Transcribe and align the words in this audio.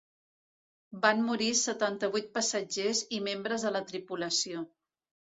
Van 1.01 1.19
morir 1.25 1.49
setanta-vuit 1.59 2.31
passatgers 2.37 3.01
i 3.19 3.19
membres 3.27 3.65
de 3.67 3.73
la 3.75 3.83
tripulació. 3.93 4.65